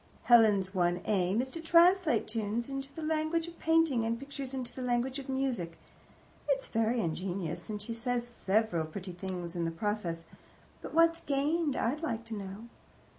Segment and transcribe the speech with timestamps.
[0.23, 4.73] Helen's one aim is to translate tunes into the language of painting, and pictures into
[4.73, 5.77] the language of music.
[6.49, 10.25] It's very ingenious, and she says several pretty things in the process,
[10.81, 12.67] but what's gained, I'd like to know?